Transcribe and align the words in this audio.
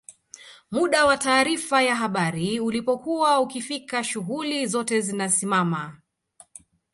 muda 0.71 1.05
wa 1.05 1.17
taarifa 1.17 1.81
ya 1.81 1.95
habari 1.95 2.59
ulipokuwa 2.59 3.39
ukifika 3.39 4.03
shughuli 4.03 4.67
zote 4.67 5.01
zinasimama 5.01 6.01